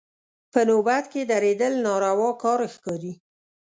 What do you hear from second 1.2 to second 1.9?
درېدل